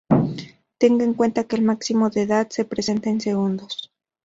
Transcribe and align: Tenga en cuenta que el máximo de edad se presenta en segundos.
Tenga 0.79 1.03
en 1.03 1.13
cuenta 1.13 1.43
que 1.43 1.55
el 1.55 1.61
máximo 1.61 2.09
de 2.09 2.23
edad 2.23 2.49
se 2.49 2.65
presenta 2.65 3.11
en 3.11 3.21
segundos. 3.21 3.91